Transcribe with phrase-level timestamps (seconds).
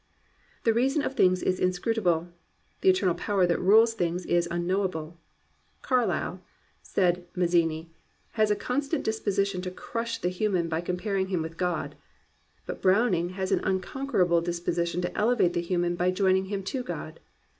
[0.63, 2.29] The reason of things is inscrutable:
[2.81, 5.19] the eternal Power that rules things is unknowable.
[5.83, 6.41] Carlyle,
[6.81, 7.91] said Mazzini,
[8.31, 11.93] "has a constant disposition to crush the human by comparing him with God."
[12.65, 17.19] But Browning has an unconquerable disposition to elevate the human by joining him to God.